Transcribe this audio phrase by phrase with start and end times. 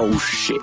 [0.00, 0.62] Oh shit.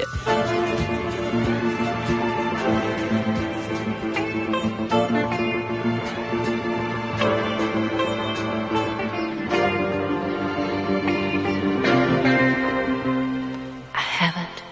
[13.94, 14.64] I haven't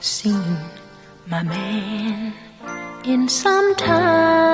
[0.00, 0.58] seen
[1.26, 2.34] my man
[3.04, 4.51] in some time.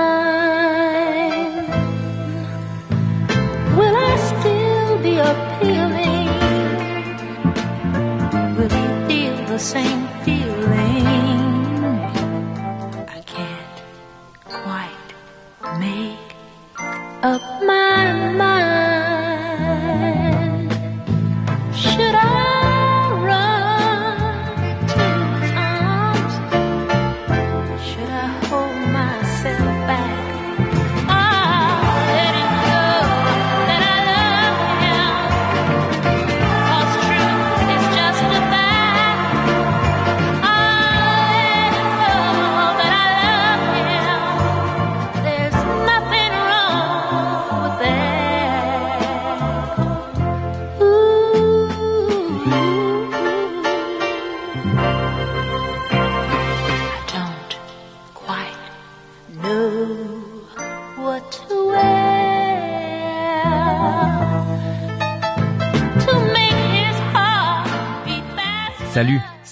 [9.59, 10.08] Same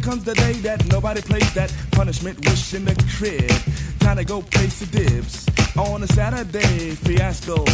[0.00, 3.50] Then comes the day that nobody plays that punishment wish in the crib.
[4.00, 5.46] Time to go place the dibs.
[5.76, 7.64] On a Saturday, fiasco.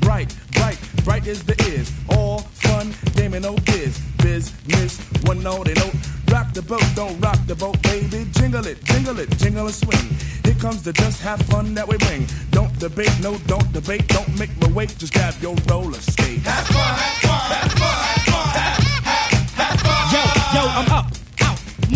[0.00, 1.92] Bright, bright, bright is the is.
[2.08, 3.98] All fun, game and no biz.
[4.18, 5.94] Business, one note and note.
[6.30, 8.26] Rock the boat, don't rock the boat, baby.
[8.32, 10.08] Jingle it, jingle it, jingle and swing.
[10.44, 12.26] Here comes the just have fun that we bring.
[12.50, 14.08] Don't debate, no, don't debate.
[14.08, 16.40] Don't make me wait, just grab your roller skate.
[16.40, 18.80] Have fun, have fun, have fun, have fun, have,
[19.52, 19.94] have fun.
[20.14, 20.22] Yo,
[20.54, 20.93] yo, I'm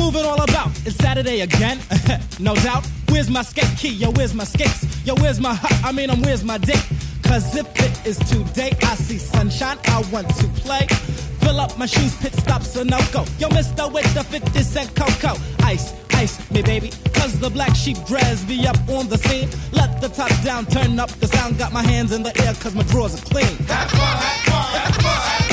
[0.08, 0.68] out, moving all about.
[0.86, 1.78] It's Saturday again,
[2.40, 2.86] no doubt.
[3.08, 3.92] Where's my skate key?
[3.92, 4.86] Yo, where's my skates?
[5.06, 5.72] Yo, where's my hut?
[5.84, 6.80] I mean, I'm where's my dick?
[7.22, 10.86] Cause if it is today, I see sunshine, I want to play.
[11.40, 13.24] Fill up my shoes, pit stops, a no go.
[13.38, 15.36] Yo, mister with the 50 cent cocoa.
[15.64, 16.90] Ice, ice me, baby.
[17.14, 19.48] Cause the black sheep dress be up on the scene.
[19.72, 21.58] Let the top down, turn up the sound.
[21.58, 23.56] Got my hands in the air, cause my drawers are clean.
[23.66, 25.47] Have fun, have fun, have fun,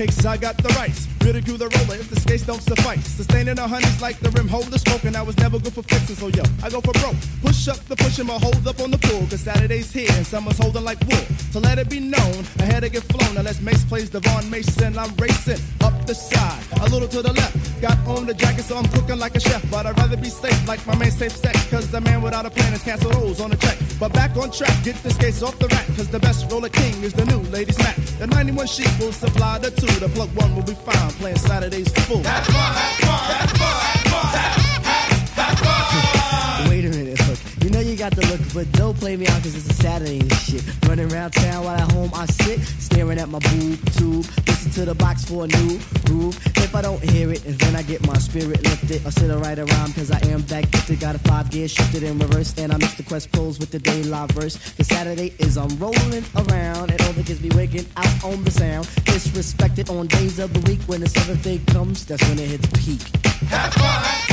[0.00, 1.06] cakes, I got the rice.
[1.20, 3.04] Ridicule the roller if the skates don't suffice.
[3.04, 5.14] Sustaining a honeys like the rim holder smoking.
[5.14, 7.16] I was never good for fixing, so yo, I go for broke.
[7.42, 9.26] Push up the push him, hold up on the pool.
[9.28, 11.24] Cause Saturday's here and summer's holding like wool.
[11.52, 13.36] So let it be known, I had to get flown.
[13.36, 17.82] Unless Mace plays Devon Mason, I'm racing up the side, a little to the left.
[17.82, 19.62] Got on the jacket, so I'm cooking like a chef.
[19.70, 21.56] But I'd rather be safe like my man safe sex.
[21.70, 23.76] Cause the man without a plan is cancel those on the check.
[23.98, 25.79] But back on track, get the skates off the rack.
[26.00, 27.94] Cause the best roller king is the new ladies' Mac.
[28.18, 29.84] The 91 sheet will supply the two.
[30.00, 32.22] The plug one will be fine, playing Saturdays full.
[32.22, 36.70] Have fun, have fun, have fun, have fun, have, have, have fun.
[36.70, 37.38] Wait a minute, look.
[37.62, 40.20] You know you got the look, but don't play me out cause it's a Saturday
[40.20, 40.64] and shit.
[40.88, 44.24] Running around town while at home I sit, staring at my boob tube.
[44.46, 46.34] Listen to the box for a new groove.
[46.70, 49.04] If I don't hear it, and then I get my spirit lifted.
[49.04, 51.00] I sit and write a rhyme cause I am that gifted.
[51.00, 53.80] Got a five gear shifted in reverse, and I mix the quest pulls with the
[53.80, 54.56] day live verse.
[54.76, 58.52] Cause Saturday is I'm rolling around, and all the kids be waking out on the
[58.52, 58.86] sound.
[59.02, 62.68] Disrespected on days of the week when the seventh day comes, that's when it hits
[62.86, 63.02] peak.
[63.48, 64.29] Have fun,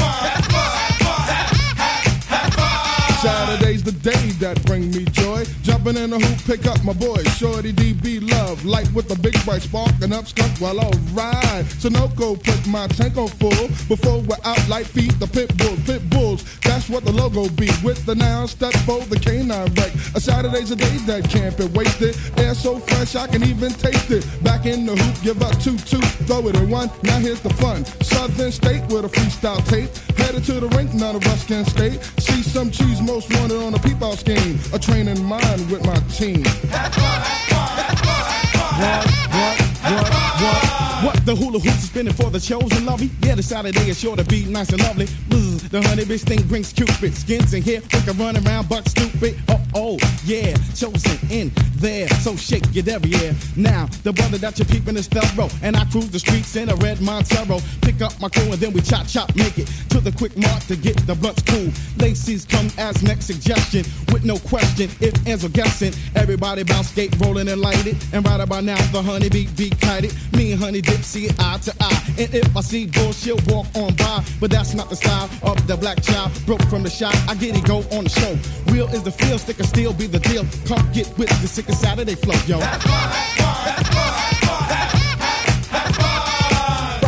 [3.22, 5.44] Saturday's the day that bring me joy.
[5.64, 8.64] Jumping in the hoop, pick up my boy, Shorty DB Love.
[8.64, 11.66] Light with a big bright spark and up skunk while I ride.
[11.82, 15.20] Sunoco put my tank on full before we're out like feet.
[15.20, 16.60] The pit bulls, pit bulls.
[16.60, 17.70] That's what the logo be.
[17.84, 19.94] With the noun step for the canine wreck.
[20.14, 22.16] A Saturday's a day that can't be wasted.
[22.38, 24.28] Air so fresh I can even taste it.
[24.44, 26.92] Back in the hoop, give up two two, throw it in one.
[27.02, 27.84] Now here's the fun.
[28.04, 29.90] Southern state with a freestyle tape.
[30.20, 31.98] Headed to the rink, none of us can stay.
[32.20, 34.60] See some cheese most wanted on a peep-out scheme.
[34.74, 36.44] A train in mind with my team.
[36.44, 38.82] Have fun, have fun, have fun, have fun.
[38.82, 40.77] What, what, what, what?
[41.04, 41.24] What?
[41.26, 43.12] The hula hoops is spinning for the chosen lovey?
[43.22, 45.06] Yeah, the Saturday is sure to be nice and lovely.
[45.06, 45.70] Bzz.
[45.70, 47.82] The honey bitch thing brings cupid skins in here.
[47.94, 49.36] We can run around buck stupid.
[49.50, 52.08] Oh, oh, yeah, chosen in there.
[52.24, 53.36] So shake your derriere.
[53.58, 55.50] Now, the brother that you're peeping is thorough.
[55.62, 57.60] And I cruise the streets in a red Montero.
[57.82, 60.64] Pick up my crew and then we chop chop, make it to the quick mark
[60.66, 61.70] to get the blunts cool.
[61.98, 63.84] Laces come as next suggestion
[64.14, 64.90] with no question.
[65.02, 67.98] If ends are guessing, everybody bounce, skate, rolling and light it.
[68.14, 70.14] And right about now, the honey bee be kited.
[70.32, 72.04] Me and honey see eye to eye.
[72.18, 74.24] And if I see bullshit, walk on by.
[74.40, 76.32] But that's not the style of the black child.
[76.46, 78.38] Broke from the shop, I get it, go on the show.
[78.72, 80.46] Real is the feel, stick and still be the deal.
[80.66, 82.60] Come get with the sick and Saturday flow, yo.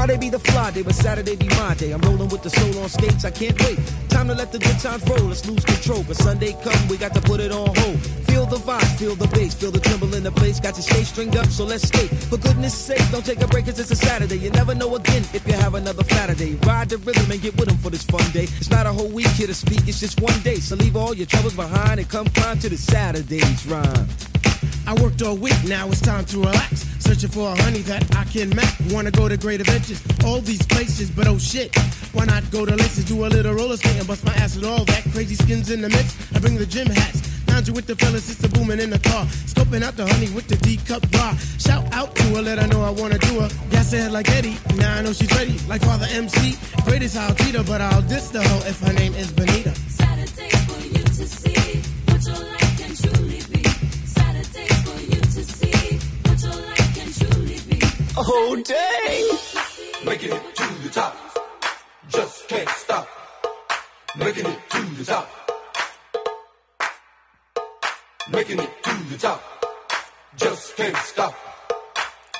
[0.09, 1.91] Friday be the fly day, but Saturday be my day.
[1.91, 3.77] I'm rolling with the soul on skates, I can't wait.
[4.09, 6.03] Time to let the good times roll, let's lose control.
[6.03, 8.00] But Sunday come, we got to put it on hold.
[8.25, 10.59] Feel the vibe, feel the bass, feel the tremble in the place.
[10.59, 12.09] Got your stay stringed up, so let's skate.
[12.09, 14.39] For goodness sake, don't take a break, cause it's a Saturday.
[14.39, 16.56] You never know again if you have another Saturday.
[16.65, 18.47] Ride the rhythm and get with 'em for this fun day.
[18.57, 20.59] It's not a whole week here to speak, it's just one day.
[20.59, 24.07] So leave all your troubles behind and come climb to the Saturday's rhyme.
[24.88, 26.85] I worked all week, now it's time to relax.
[27.00, 28.73] Searching for a honey that I can match.
[28.91, 31.75] Wanna go to great adventures, all these places, but oh shit.
[32.13, 34.65] Why not go to laces, do a little roller skate and bust my ass and
[34.65, 36.15] all that crazy skins in the mix?
[36.35, 37.21] I bring the gym hats.
[37.47, 39.25] Lounging with the fellas, it's the booming in the car.
[39.25, 41.35] Scoping out the honey with the D cup bar.
[41.57, 43.50] Shout out to her, let her know I wanna do her.
[43.71, 45.57] Gas her like Eddie, now I know she's ready.
[45.67, 49.13] Like Father MC, greatest I'll treat her, but I'll diss the hoe if her name
[49.15, 49.73] is Benita.
[49.89, 52.69] Saturdays for you to see what your life
[58.21, 60.06] Oh, dang!
[60.06, 61.15] Making it to the top.
[62.07, 63.07] Just can't stop.
[64.18, 65.30] Making it to the top.
[68.31, 69.41] Making it to the top.
[70.38, 71.36] Just can't stop.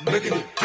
[0.06, 0.56] Making it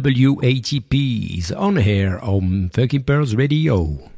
[0.00, 4.10] AAWATPs on air on Funky Pearls Radio.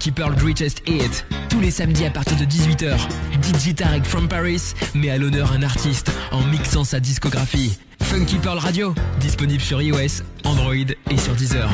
[0.00, 1.26] qui Pearl Greatest Hit.
[1.50, 2.96] Tous les samedis à partir de 18h,
[3.42, 7.78] DJ Tarek from Paris met à l'honneur un artiste en mixant sa discographie.
[8.02, 10.74] Funky Pearl Radio, disponible sur iOS, Android
[11.10, 11.70] et sur Deezer.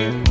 [0.00, 0.29] Mm-hmm.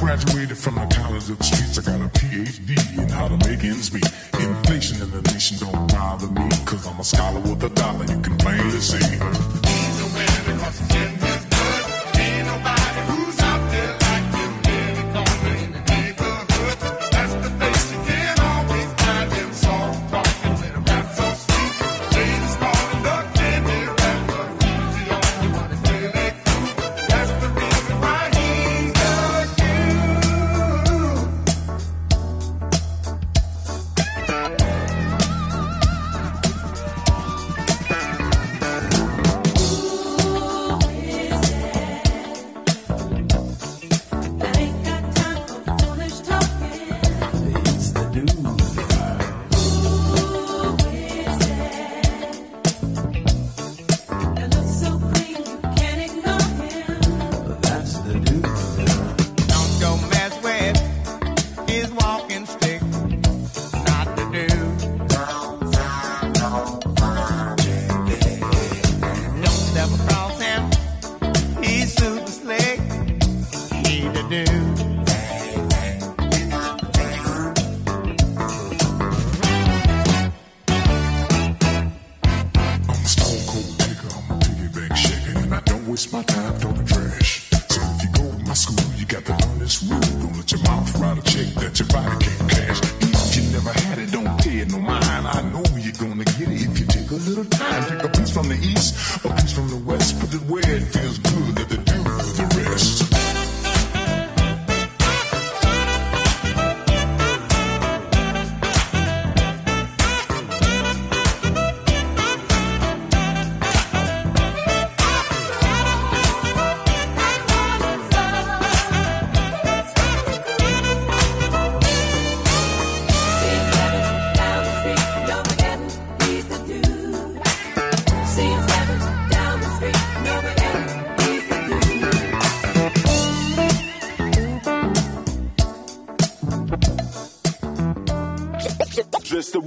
[0.00, 1.78] graduated from the college of the streets.
[1.78, 4.04] I got a PhD in how to make ends meet.
[4.40, 8.06] Inflation in the nation don't bother me, cause I'm a scholar with a dollar.
[8.06, 8.96] You can plainly see.
[8.96, 11.29] He's a winner because he's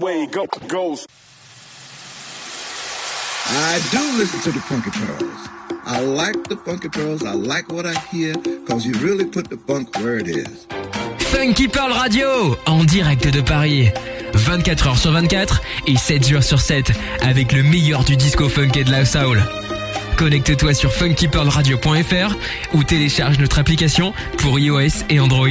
[0.03, 1.05] just the way it go- goes.
[3.49, 5.49] I do listen to the Funky Pearls.
[5.85, 7.23] I like the Funky Pearls.
[7.23, 10.65] I like what I hear because you really put the funk where it is.
[11.31, 13.89] Funky Pearl Radio, en direct de Paris.
[14.33, 16.91] 24 heures sur 24 et 7 jours sur 7
[17.21, 19.43] avec le meilleur du disco funk et de la soul.
[20.17, 22.35] Connecte-toi sur funkypearlradio.fr
[22.73, 25.47] ou télécharge notre application pour iOS et Android.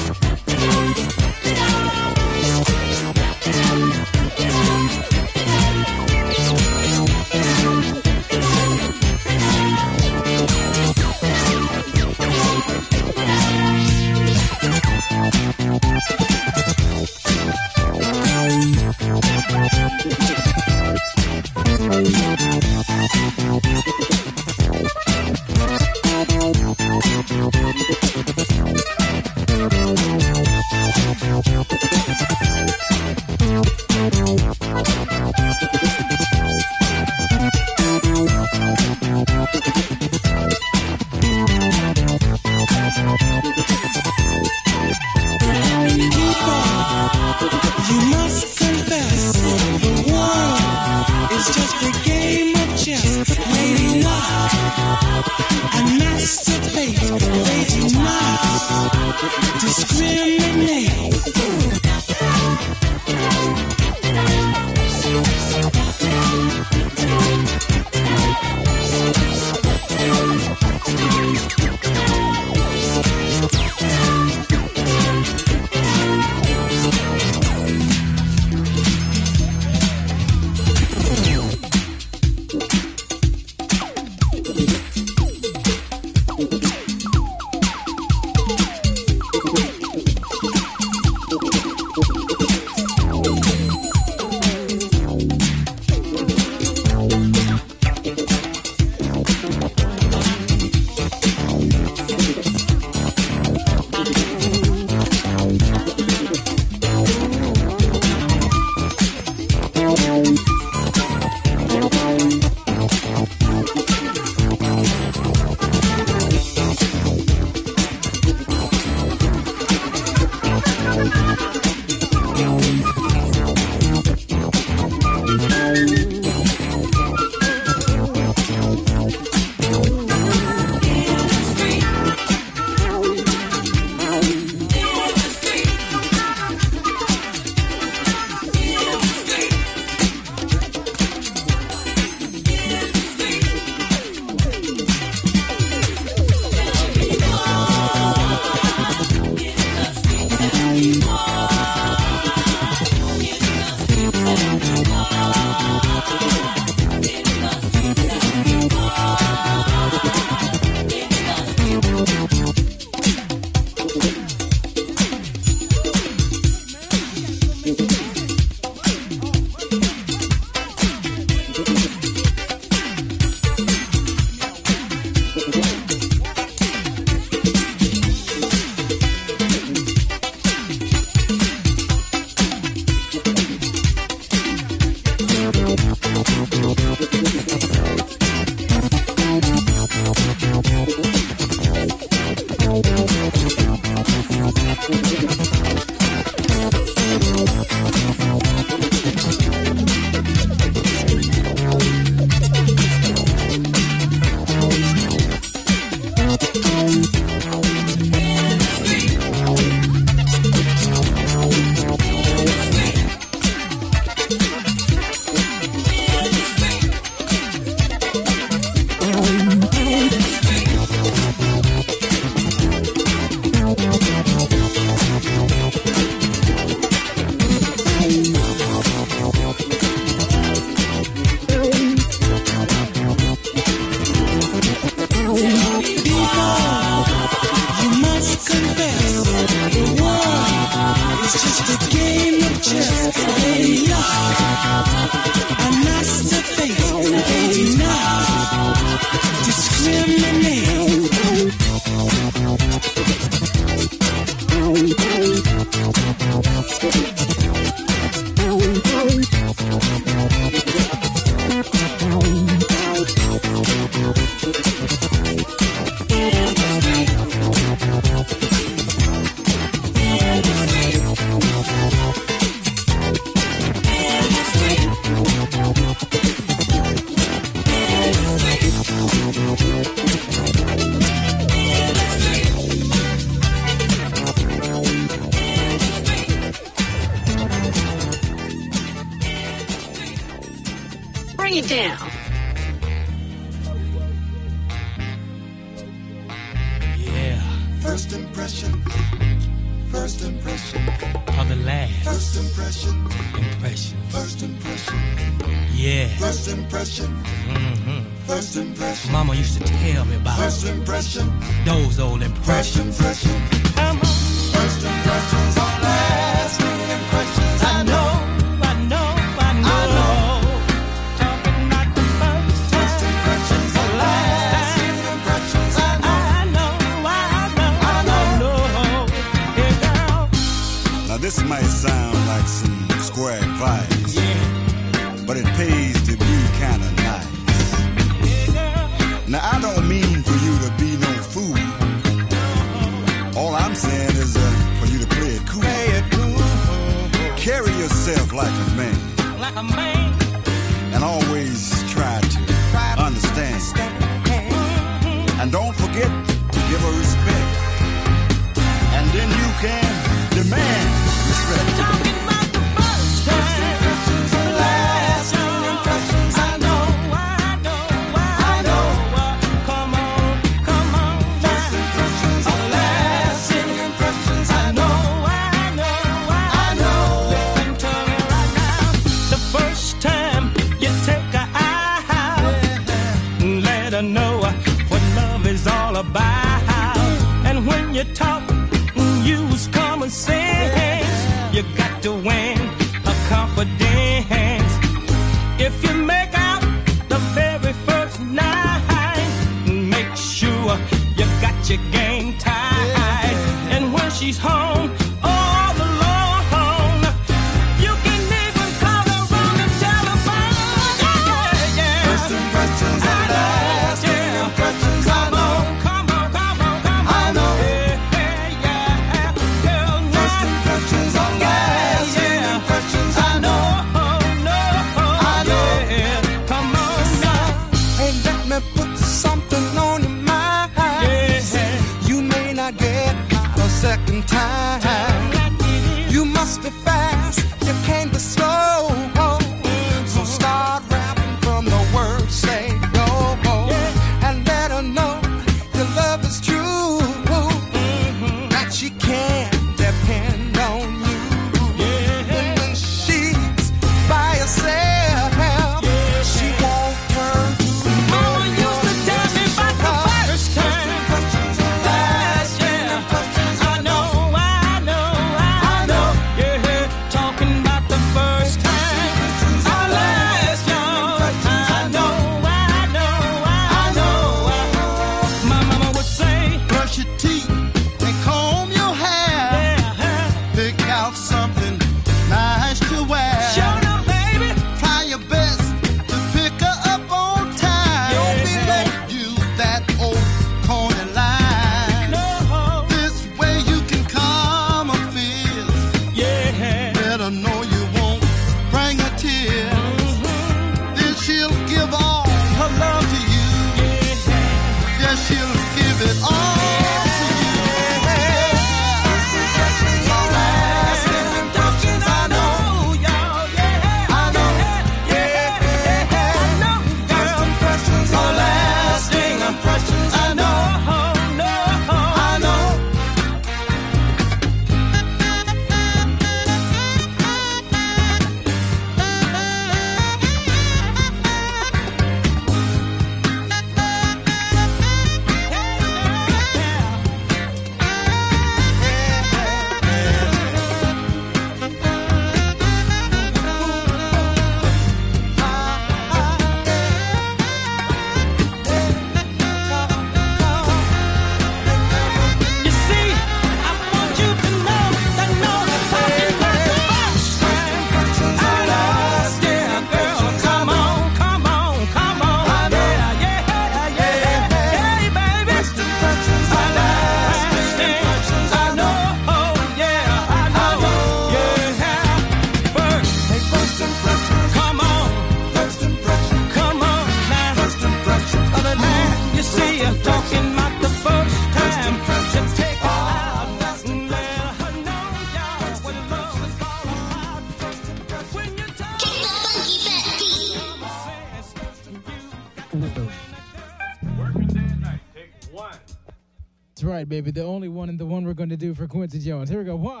[597.21, 597.31] Baby.
[597.39, 599.49] The only one and the one we're going to do for Quincy Jones.
[599.49, 599.75] Here we go.
[599.75, 600.00] One,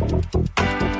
[0.00, 0.38] フフフ
[0.94, 0.99] フ。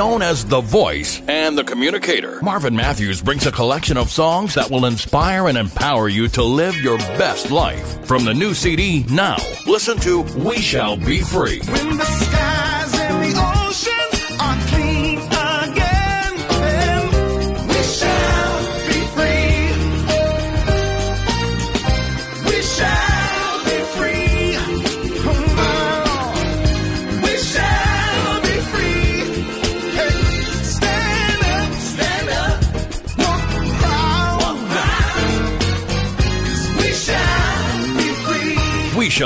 [0.00, 4.70] Known as the voice and the communicator, Marvin Matthews brings a collection of songs that
[4.70, 8.02] will inspire and empower you to live your best life.
[8.06, 9.36] From the new CD, now,
[9.66, 11.60] listen to We Shall Be Free.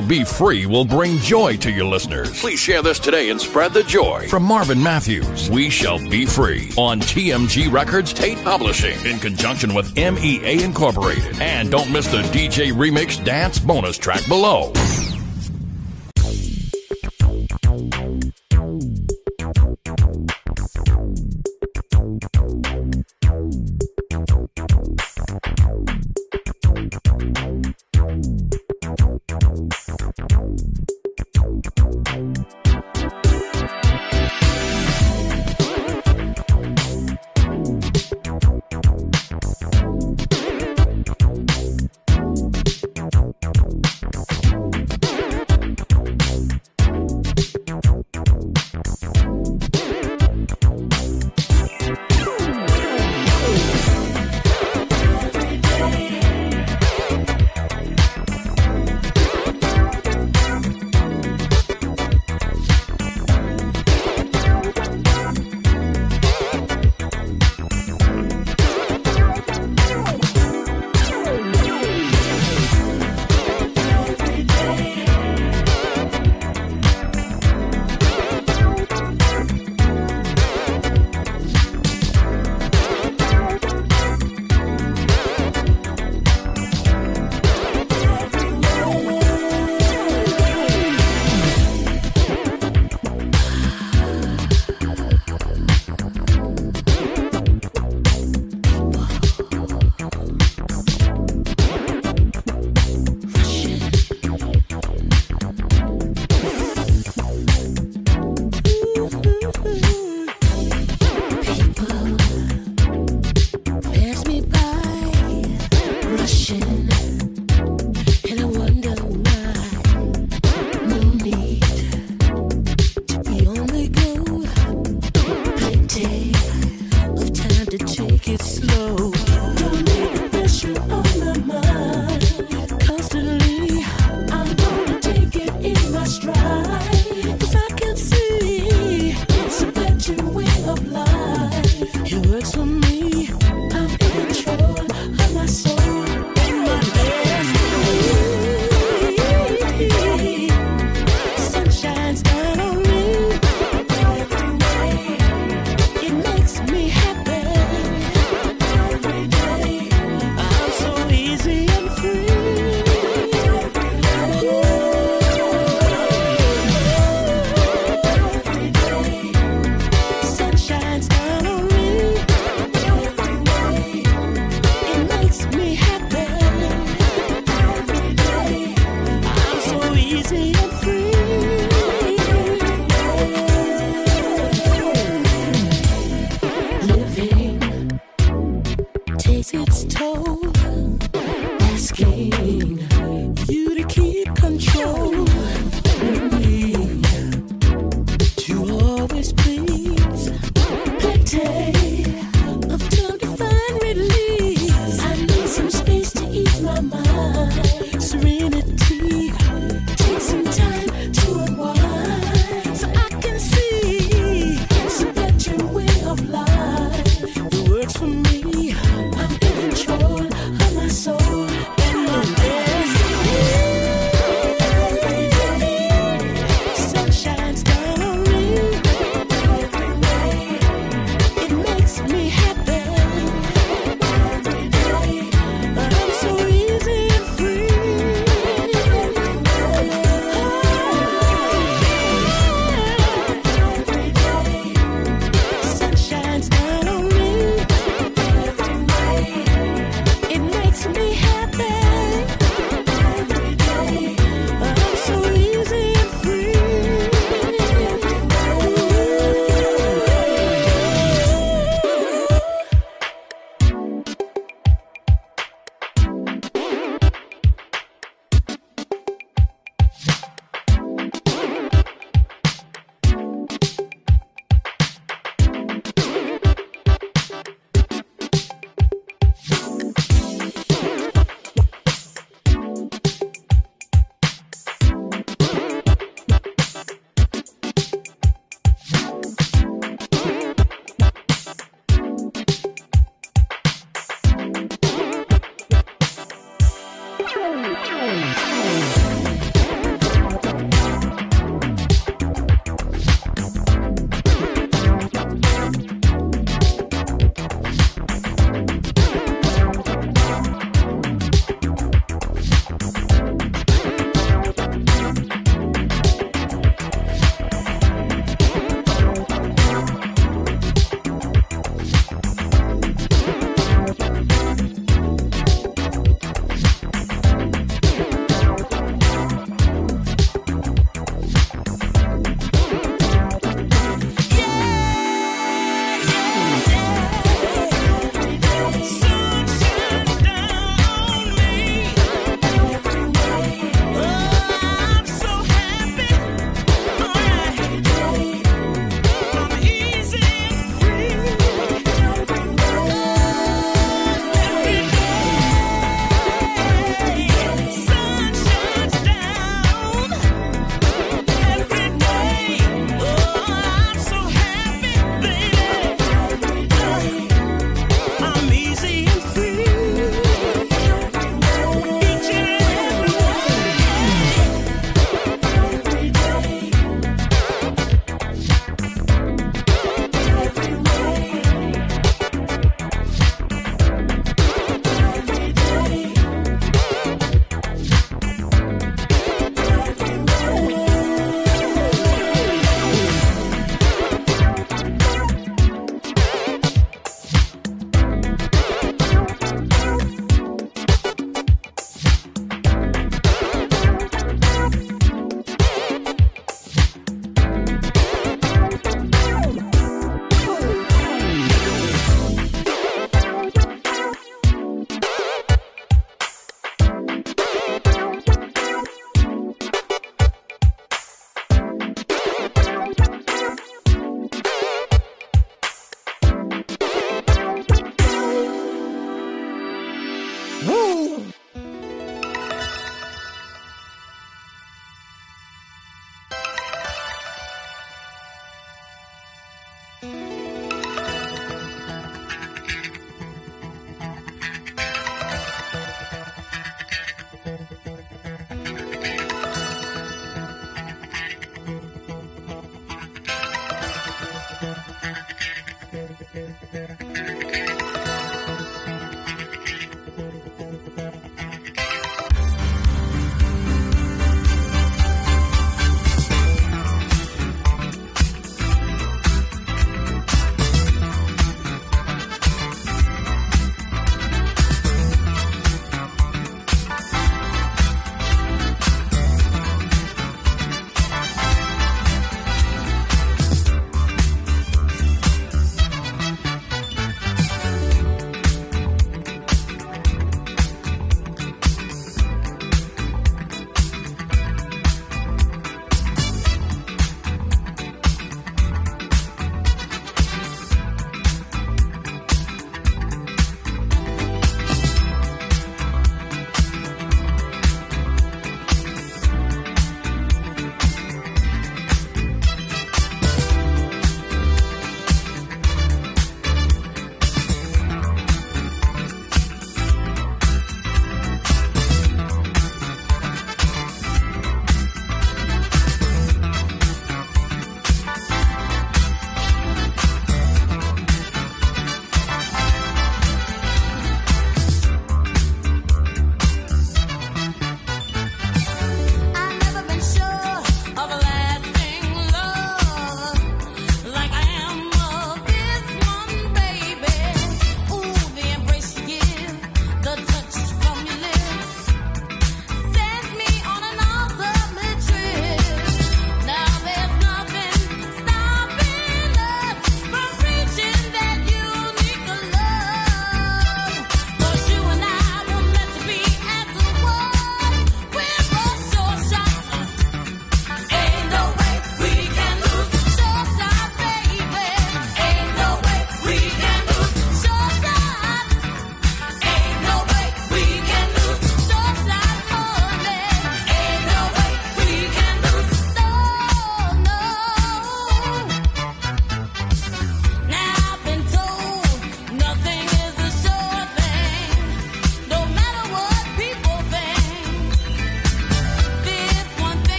[0.00, 2.40] Be Free will bring joy to your listeners.
[2.40, 4.26] Please share this today and spread the joy.
[4.28, 9.94] From Marvin Matthews, We Shall Be Free on TMG Records Tate Publishing in conjunction with
[9.96, 11.40] MEA Incorporated.
[11.40, 14.72] And don't miss the DJ Remix Dance bonus track below.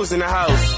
[0.00, 0.69] Always in the house.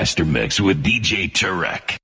[0.00, 1.99] Master Mix with DJ Turek.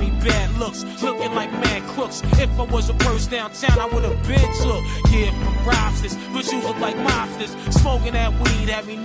[0.00, 2.22] me bad looks, looking like mad crooks.
[2.40, 4.82] If I was a purse downtown, I would have been took.
[5.12, 7.52] Yeah, from robsters, but you look like mobsters.
[7.72, 9.04] Smoking that weed, having